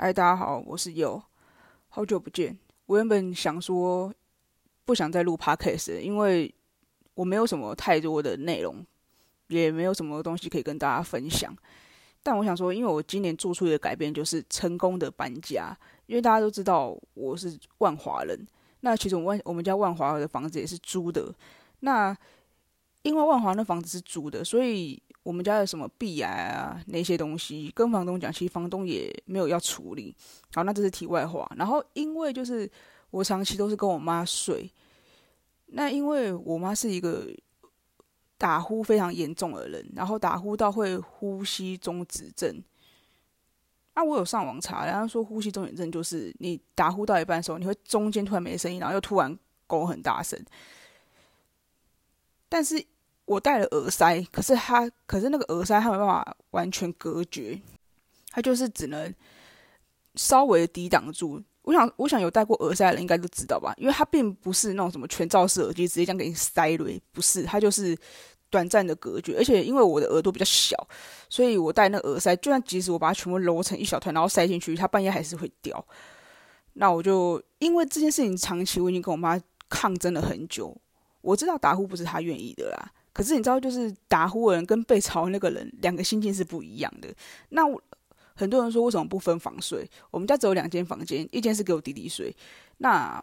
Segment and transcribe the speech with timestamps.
[0.00, 1.20] 嗨，大家好，我是佑，
[1.88, 2.56] 好久不见。
[2.86, 4.14] 我原本想说
[4.84, 6.54] 不想再录 podcast，因为
[7.14, 8.86] 我没有什么太多的内容，
[9.48, 11.52] 也没有什么东西可以跟大家分享。
[12.22, 15.76] 但我想说，因为我今年做出的改变就是成功的搬家，
[16.06, 18.46] 因为大家都知道我是万华人，
[18.82, 21.34] 那其实我万我们家万华的房子也是租的。
[21.80, 22.16] 那
[23.02, 25.02] 因为万华那房子是租的，所以。
[25.28, 30.16] 我们家有什么壁癌啊那些东西，跟房东讲，其实房东也没有要处理。
[30.54, 31.46] 好，那这是题外话。
[31.54, 32.66] 然后因为就是
[33.10, 34.72] 我长期都是跟我妈睡，
[35.66, 37.26] 那因为我妈是一个
[38.38, 42.64] 打呼非常严重的人，然后打呼到会呼吸中止症。
[43.92, 50.42] 那我有上网查，然后说呼吸中止症就是你打呼到一半的时候，你会中间突然没声音，然后又突然狗很大声，
[52.48, 52.82] 但是。
[53.28, 57.60] 我戴了耳塞，可是它，可是那个耳塞它没办法完全隔绝，
[58.30, 59.14] 它就是只能
[60.14, 61.42] 稍微抵挡住。
[61.60, 67.94] 我想，我想有戴过耳塞的人应该都知道吧，因为它并不是那种什么全罩式耳机，直接这样给你塞了，不是，它就是
[68.48, 69.36] 短暂的隔绝。
[69.36, 70.74] 而且因为我的耳朵比较小，
[71.28, 75.86] 所以我戴那耳塞，就算即使我把它全部揉成一小团，然后塞进去，它半夜还是会掉。
[76.72, 80.74] 那我就因为这件事情长期我已经跟我妈抗争了很久，
[81.20, 82.90] 我知道打呼不是她愿意的啦。
[83.18, 87.12] 可是你知道，就是打呼的人跟被吵那个人，两个心境是不一样的。
[87.48, 87.62] 那
[88.36, 89.84] 很多人说，为什么不分房睡？
[90.12, 92.32] 我们家只有两间房间，一间是给我弟弟睡。
[92.76, 93.20] 那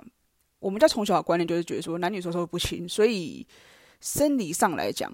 [0.59, 3.47] 我们家从小的观念就是觉得说，男女授受不亲，所以
[4.01, 5.09] 生理上来讲，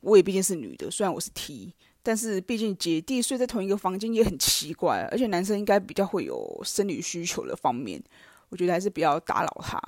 [0.00, 8.02] 我也毕竟是女的，虽然我是 T，但是毕竟姐弟睡在同一个房间也很奇怪，而且男生应该比较会有生理需求的方面，
[8.48, 9.80] 我觉得还是不要打扰他。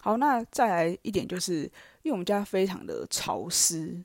[0.00, 1.68] 好，那再来一点就是，
[2.04, 3.98] 因为我们家非常的潮湿，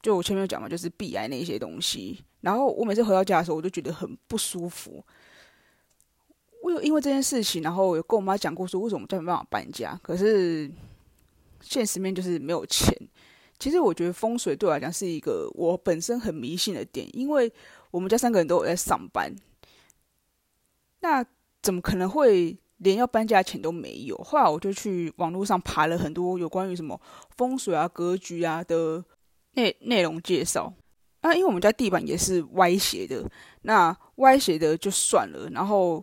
[0.00, 2.24] 就我前面有讲嘛，就是避癌那些东西。
[2.40, 5.04] 然后我每次回到家的时候，我就觉得很不舒服。
[6.62, 9.94] 我有因为这件事情，然后有跟我妈讲过，说为什么家没办法搬家。
[10.02, 10.70] 可是
[11.60, 12.96] 现实面就是没有钱。
[13.58, 17.52] 其实我觉得风水对我来讲是一个我本身很迷信的点，因为
[17.90, 19.36] 我们家三个人都有在上班，
[21.00, 21.22] 那
[21.60, 22.56] 怎么可能会？
[22.78, 27.00] 连要搬家钱都没有，后来我就去网络上爬了很多有关于什么
[27.36, 29.04] 风水啊、格局啊的
[29.54, 30.72] 内内容介绍。
[31.22, 33.28] 那因为我们家地板也是歪斜的，
[33.62, 35.48] 那歪斜的就算了。
[35.50, 36.02] 然后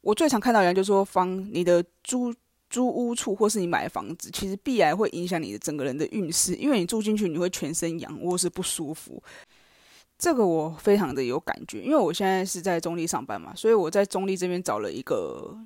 [0.00, 2.32] 我最常看到人就说，房你的租
[2.70, 9.20] 租屋处或是你买房子，其实必然会影响你的整个人的运势，因为你住进去你会全身痒或是不舒服。
[10.16, 15.58] 这个我非常的有感觉，因为我现在是在中立上班嘛，所以我在中立这边找了一个。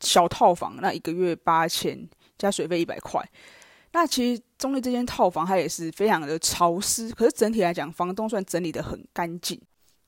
[0.00, 3.22] 小套房，那一个月八千加水费一百块。
[3.92, 9.60] 那其实中立这间套房它也是非常的潮湿，可是整体来讲，房东算整理的很干净。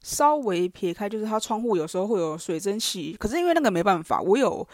[0.03, 4.65] 稍微撇开，就是它窗户有时候会有水蒸气，可是因为那个没办法，我有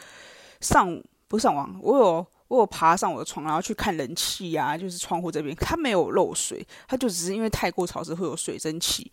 [0.61, 9.11] 上不上网，我有我有爬上我的床，然后去看人气啊，就是窗户这边它没有漏水，它就只是因为太过潮湿会有水蒸气。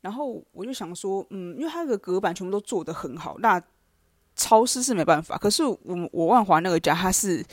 [0.00, 3.62] 然后我就想说，嗯，因为它的隔板全部都做得很好，那。
[4.36, 5.78] 潮湿是没办法，可是我
[6.12, 7.44] 我万华那个家，它是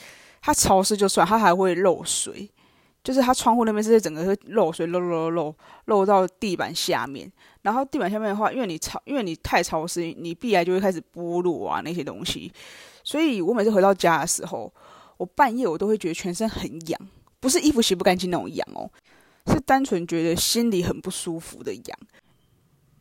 [0.41, 2.49] 它潮湿就算，它还会漏水，
[3.03, 5.55] 就是它窗户那边是整个会漏水，漏漏漏漏
[5.85, 7.31] 漏到地板下面。
[7.63, 12.51] 然后地板下面的话，因为你潮，因为你太潮湿，你壁癌就会开始剥落啊那些东西。
[13.03, 14.73] 所以我每次回到家的时候，
[15.17, 16.99] 我半夜我都会觉得全身很痒，
[17.41, 18.89] 不是衣服洗不干净那种痒哦，
[19.47, 21.99] 是单纯觉得心里很不舒服的痒。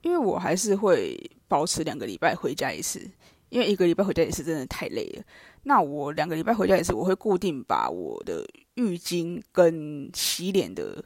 [0.03, 3.09] 因为我还是会保持两个礼拜回家一次。
[3.49, 5.23] 因为一个礼拜回家一次真的太累了，
[5.63, 11.05] 那我两个礼拜回家一次，我会固定把我的浴巾跟洗脸的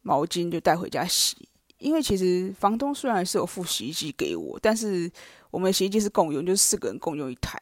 [0.00, 1.36] 毛巾就带回家洗。
[1.78, 5.10] 因为其实房东虽然是有付洗衣机给我，但是
[5.50, 7.60] 我们洗衣机是共用，就是四个人共用一台。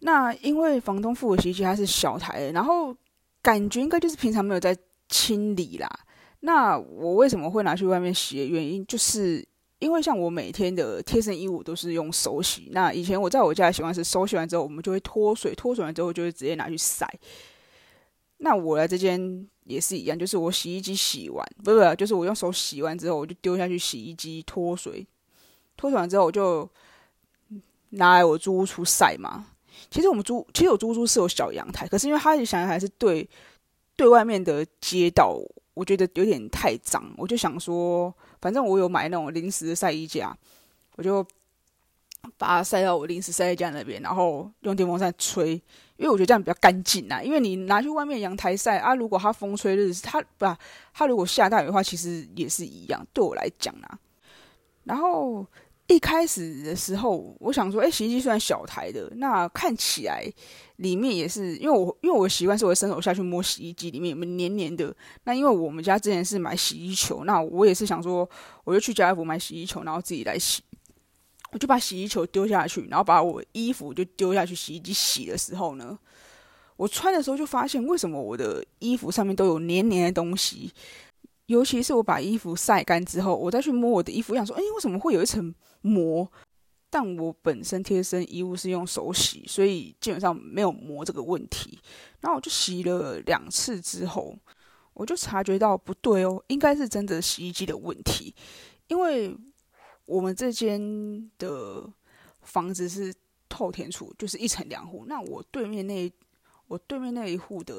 [0.00, 2.94] 那因为房东付的洗衣机它是小台，然后
[3.40, 4.76] 感觉应该就是平常没有在
[5.08, 5.88] 清理啦。
[6.40, 9.48] 那我为什么会拿去外面洗的原因就是。
[9.78, 17.08] 因为像我每天的贴身衣物都是用手洗，那以前我在我家的习惯是手洗完之后，我们就会脱水，脱水完之后就会直接拿去晒。
[18.38, 25.06] 那我来这间也是一样，就是我洗衣机洗完，不不，就是我用手洗完之后，我就丢下去洗衣机脱水，
[25.76, 26.68] 脱水完之后我就
[27.90, 29.46] 拿来我租屋处晒嘛。
[29.90, 33.28] 其实我们租，其实我租屋是有小阳台，可是因为它想还是对
[33.94, 35.40] 对外面的街道。
[35.78, 40.36] 我觉得有点太脏，我就想说，反正我有买那种临时的晒衣架，
[40.96, 41.24] 我就
[42.36, 45.52] 把它晒到我临时晒衣架那边，然后用电风扇吹，
[45.96, 47.22] 因为我觉得这样比较干净啊。
[47.22, 50.44] 因为你拿去外面阳台晒啊，如果它风吹日，它不，
[50.92, 53.06] 它如果下大雨的话，其实也是一样。
[53.12, 53.96] 对我来讲啊，
[54.82, 55.46] 然后
[55.88, 60.30] 一开始的时候，我想说，哎，洗衣机虽然小台的，那看起来
[60.76, 64.94] 里面也是，因为我因为我习惯是我伸手下去摸洗衣机里面有没有黏黏的。
[65.24, 68.28] 那因为我们家之前是买洗衣球，那我也是想说，
[68.64, 70.62] 我就去家乐福买洗衣球，然后自己来洗。
[71.50, 75.98] 我就把洗衣球丢下去，然后把我衣服就丢下去洗衣机洗的时候呢，
[76.76, 80.70] 我穿的时候就发现，为什么我的衣服上面都有黏黏的东西？
[81.46, 86.30] 尤其是我把衣服晒干之后，我再去摸我的衣服，想说，哎，为什么会有一层膜？
[86.90, 91.78] 但我本身贴身衣物是用手洗，所以基本上没有磨这个问题。
[92.20, 94.34] 然后我就洗了两次之后，
[94.94, 98.34] 我就察觉到不对哦，应该是真的洗衣机的问题。
[98.86, 99.36] 因为
[100.06, 101.86] 我们这间的
[102.40, 103.14] 房子是
[103.50, 105.04] 透天处，就是一层两户。
[105.06, 106.10] 那我对面那
[106.68, 107.74] 我对面那一户的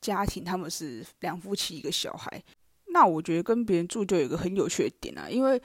[0.00, 2.42] 家庭，他们是两夫妻一个小孩。
[2.86, 5.60] 那我觉得跟别人住就有一个很有趣的点啊，因为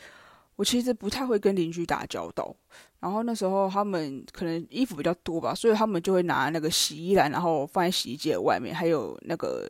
[0.58, 2.54] 我其实不太会跟邻居打交道。
[3.00, 9.70] 然后那时候他们可能衣服比较多吧，所以他们就会拿那个洗衣篮，然后放在洗衣机的外面，还有那个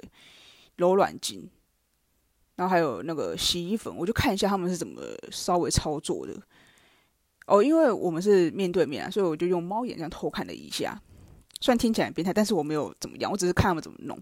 [0.77, 1.43] 柔软巾，
[2.55, 6.33] 然后还有那个洗衣粉，我就看一下他们是怎么稍微操作的。
[7.47, 10.99] 哦，因为我们是面对面啊，所以我就用猫眼这样偷看了一下。
[11.59, 14.17] 虽然听起来很变态，但是我没有怎么样，我只是看他们怎么弄。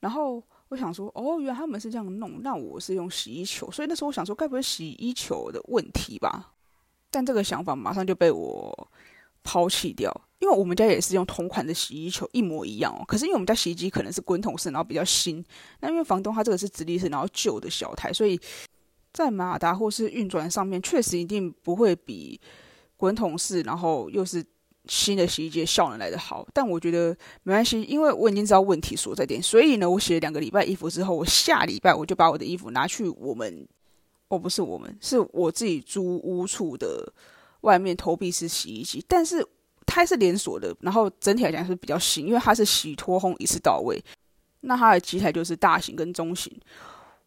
[0.00, 0.42] 然后。
[0.68, 6.54] 我想说，哦，原来他们是这样弄，那我是用洗衣球，所以那时候我想说，该不会洗衣球的问题吧？
[7.10, 8.88] 但这个想法马上就被我
[9.44, 13.04] 抛弃掉，因为我们家也是用同款的洗衣球，一模一样哦。
[13.06, 15.44] 可是因为我们家洗衣机可能是滚筒式，然后比较新，
[15.80, 18.38] 那因为房东他这个是直立式，然后旧的小台，所以
[19.12, 22.40] 在马达或是运转上面，确实一定不会比
[22.96, 24.44] 滚筒式，然后又是。
[24.88, 33.66] 新的洗衣机效能来的好，但我觉得没关系，因为我已经知道问题所在点，所以呢，我洗了两个礼拜衣服之后，我下礼拜我就把我的衣服拿去我们，
[34.28, 37.12] 哦，不是我们，是我自己租屋处的
[37.62, 39.46] 外面投币式洗衣机，但是
[39.84, 44.02] 它是连锁的，然后整体来讲是比较新，因为它是洗脱烘一次到位，
[44.60, 46.52] 那它的机台就是大型跟中型，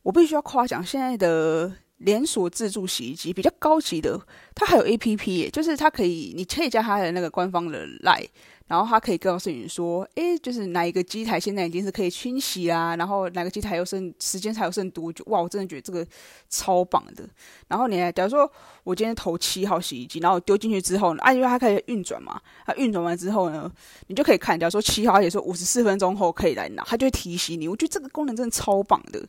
[0.04, 1.72] 我必须要夸奖现在的。
[2.00, 4.20] 连锁自助洗衣机比较高级的，
[4.54, 8.28] 它还有 A P P，就是它可以，你可以加它的那个官方的 Line，
[8.68, 15.24] 然后它可以告诉你说，诶，就是哪一个机台现在已经是可以清洗啦，然后哪个机台又剩时间才有剩多久？
[15.28, 16.06] 哇，我真的觉得这个
[16.50, 17.28] 超棒的。
[17.68, 18.50] 然后你，假如说
[18.84, 23.70] 我今天投七号洗衣机，然后丢进去之后呢，啊，因为它可以运转嘛，它运转完之后呢，
[24.08, 27.68] 你就可以看，假如说七号，而且说五十四分钟后可以来拿，它就会提醒你。
[27.68, 29.22] 我觉得这个功能真的超棒的。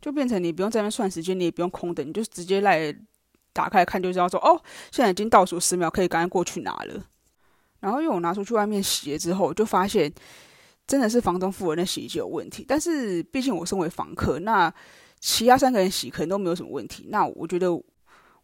[0.00, 2.94] 就变成你不用在那边算时间，你也不用空等，你就直接来
[3.52, 4.62] 打开看，就知道说哦，
[4.92, 7.04] 现在已经倒数十秒，可以赶快过去拿了。
[7.80, 10.12] 然后因为我拿出去外面洗了之后，就发现
[10.86, 12.64] 真的是房东付的洗衣机有问题。
[12.66, 14.72] 但是毕竟我身为房客，那
[15.18, 17.06] 其他三个人洗可能都没有什么问题。
[17.08, 17.68] 那我觉得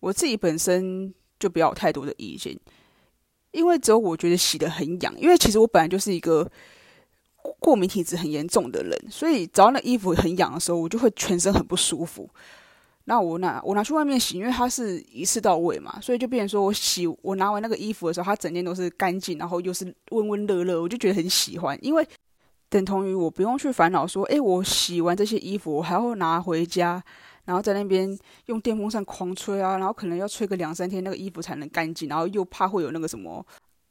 [0.01, 2.59] 我自己本身就不要有太多的意见，
[3.53, 5.15] 因为只有我觉得洗的很痒。
[5.21, 6.51] 因为其实我本来就是一个。
[7.61, 12.29] 过敏体质很严重的人，所以只要那衣服很痒的时候，我就会全身很不舒服。
[13.07, 21.79] 那我拿我拿去外面洗，因为它是一次到位嘛，所以就变成说我洗我拿完那个衣服的时候，它整件都是干净，然后又是温温热热，我就觉得很喜欢。
[21.83, 22.09] 因为
[22.71, 27.03] 等同于我不用去烦恼说，诶，我洗完这些衣服，我还要拿回家，
[27.45, 33.45] 然后在那边用电风扇狂吹啊，然后可能要吹个两三天，那个衣服才能干净，然后又怕会有那个什么。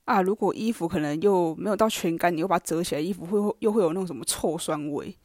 [0.05, 5.15] 啊，如果衣服可能又没有到全干，你又把它折起来，衣服会又会有那种什么臭酸味。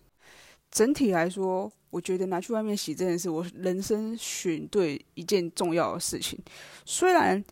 [0.70, 6.38] 整体来说，我觉得拿去外面洗真的是我人生选对一件重要的事情。
[6.84, 7.42] 虽然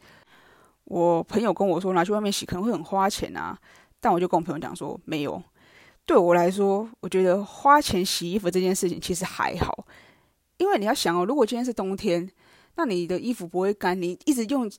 [0.84, 3.58] 我朋友跟我说拿去外面洗可能会很花钱啊，
[3.98, 5.42] 但我就跟我朋友讲说，没有。
[6.04, 9.84] 对我来说，我觉得花钱洗衣服这件事情其实还好，
[10.58, 12.30] 因为你要想哦，如果今天是冬天，
[12.76, 14.70] 那你的衣服不会干，你一直用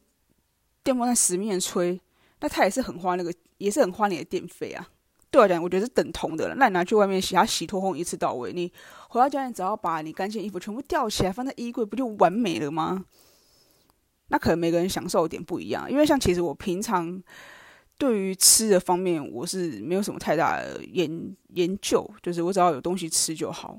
[0.83, 1.99] 电风扇死命吹。
[2.39, 4.87] 那他也是很花那个，也是很花你的电费啊。
[5.29, 6.55] 对我讲，我觉得是等同的了。
[6.55, 8.71] 那你拿去外面洗，它洗脱烘一次到位，你
[9.09, 13.03] 回到家，你只要把你干净衣服全部吊起来，放在衣柜，不就完美了吗？
[14.29, 17.21] 那可能每个人享受点不一样，因为像其实我平常
[17.97, 23.77] 对于吃的方面，我是没有什么太大的研研究，就是我只要有东西吃就好。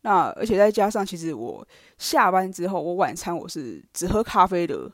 [0.00, 1.66] 那而且再加上，其实我
[1.98, 4.90] 下班之后，我晚餐我是只喝咖啡的。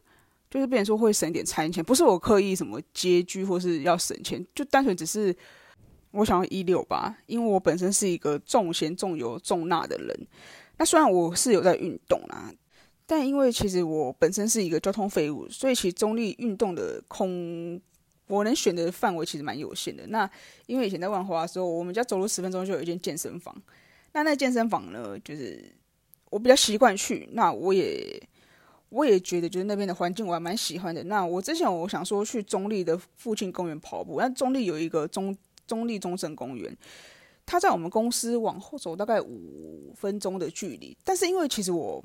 [0.54, 5.34] 就是变成说会省点餐钱，不是我刻意什么拮据或是要省钱，就单纯只是
[6.12, 10.26] 我想要一六八，因为我本身是一个重咸重油重钠的人。
[10.76, 12.54] 那虽然我是有在运动啦，
[13.04, 17.80] 但因为其实我本身是一个交通废物，所以其实中立运动的空
[18.28, 20.06] 我能选的范围其实蛮有限的。
[20.06, 20.30] 那
[20.66, 23.52] 因为以前在万华的时候，我们家走路十分钟就有一间健身房，
[24.12, 25.64] 那那健身房呢，就是
[26.30, 28.23] 我比较习惯去，那我也。
[28.94, 31.02] 我也觉得就是那边的环境我还蛮喜欢的。
[31.04, 35.36] 那我之前我想说去中立的附近公园跑步，那中立有一个中
[35.66, 36.76] 中立中正公园，
[37.44, 42.02] 它在我们公司往后走大概五分钟的距离，但是因为其实我。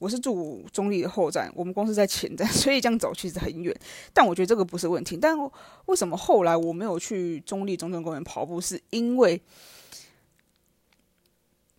[0.00, 3.76] 我是住中立的后站，我们公司在前站，所以这样走其实很远。
[4.12, 5.16] 但我觉得这个不是问题。
[5.16, 5.36] 但
[5.86, 8.60] 为什么后来我没有去中立中正公园跑步？
[8.60, 9.42] 是因为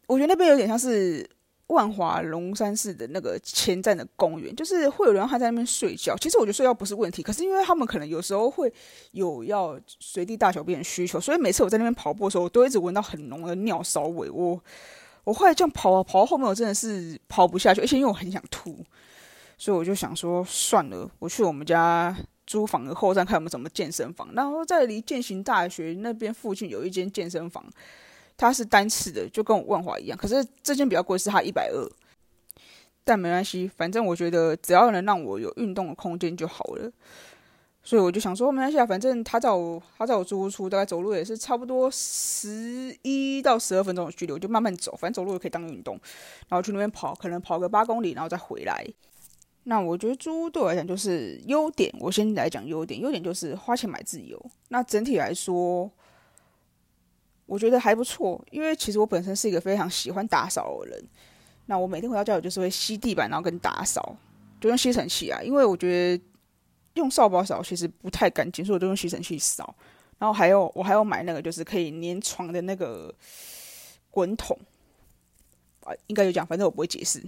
[0.05, 1.25] 我觉得那边有点像是
[1.69, 6.15] 万华龙山寺的那个前站的公园，就是会有人他在那边睡觉。
[6.17, 8.71] 其实我觉得睡觉不是问题，可是因为他们可能有时候会
[9.13, 14.29] 有要随地大小便的需求，所以每次我在那边跑步的时候，我都一直闻到很浓的尿骚味。
[14.29, 14.61] 我。
[15.25, 18.83] 我后来这样跑啊跑到后面，我真的是跑不下去，而且因为我很想吐，
[19.59, 22.15] 所以我就想说算了，我去我们家
[22.47, 24.27] 租房的后站看有没有什么健身房。
[24.33, 27.63] 然后在离建行大学那边附近有一间健身房，
[28.39, 30.17] 它是单次的，就跟我万华一样。
[30.17, 31.89] 可是这间比较贵，是它一百二，
[33.03, 36.89] 但没关系，反正我觉得只要能让我有运动的空间就好了。
[37.81, 45.99] 所以我就想说，没关系啊，反正他在我他在我租屋处，大概走路也是差不多十一到十二分钟的距离，我就慢慢走，反正走路也可以当运动，
[46.47, 48.85] 然后去那边跑，可能跑个八公里，然后再回来。
[49.63, 54.39] 那我觉得租屋对我来讲就是优点，我先来讲优点，优点就是花钱买自由。
[54.69, 55.89] 那整体来说，
[57.49, 61.03] 我觉得还不错，因为其实我本身是一个非常喜欢打扫的人。
[61.65, 64.15] 那我每天回到家，我就是会吸地板，然后跟打扫，
[64.61, 66.23] 就用吸尘器啊，因为我觉得。
[66.95, 69.73] 用扫把扫其实不太干净，所以我就用吸尘器扫。
[70.17, 73.13] 然后还有，我还要买那个就是可以粘床的那个
[74.09, 74.57] 滚筒
[75.85, 77.23] 啊，应该有讲，反正我不会解释。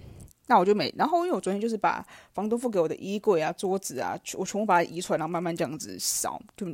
[0.48, 6.66] 那我就每，然后因为我昨天就是把房东付给我的衣柜啊、桌子啊，我全部把它移出来，然后慢慢这样子扫，就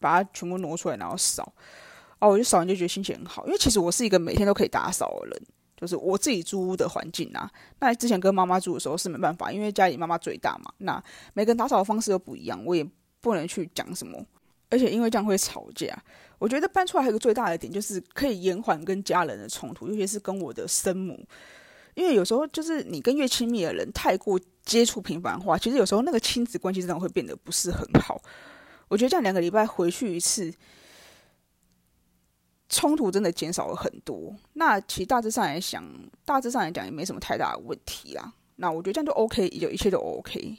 [0.00, 1.52] 把它全部挪出来，然后扫。
[2.20, 5.42] 哦，我就扫完就觉得心情很好，因为其实我是一个每天都可以打扫的人。
[5.80, 7.48] 就是我自己租屋的环境啊，
[7.78, 11.00] 那之前跟妈妈住的时候是没办法，因为家里妈妈最大嘛，那
[11.34, 12.84] 每个人打扫的方式都不一样，我也
[13.20, 14.20] 不能去讲什么，
[14.70, 15.96] 而且因为这样会吵架。
[16.40, 21.24] 我觉得搬出来还有个最大的点就是可以延缓跟家人的冲突，尤其是跟我的生母，
[21.94, 28.20] 因为有时候就是你跟越亲密的人太过接触频繁化，其实有时候那个亲子关系真的会变得不是很好。
[28.88, 30.52] 我觉得这样两个礼拜回去一次。
[32.68, 35.84] 冲突真的减少了很多，那其实大致上来讲，
[36.24, 38.32] 大致上来讲也没什么太大的问题啦。
[38.56, 40.56] 那我觉得这样就 OK，就一切都 OK。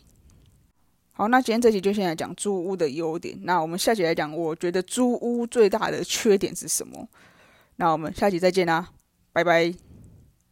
[1.12, 3.38] 好，那今天这集就先来讲租屋的优点。
[3.44, 7.08] 那我们下集来讲，我觉得租屋最大的缺点是什么？
[7.76, 8.90] 那我们下集再见啦，
[9.34, 9.89] 拜拜。